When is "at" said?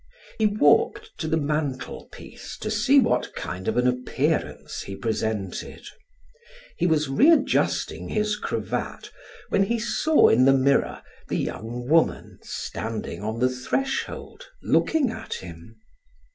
15.11-15.35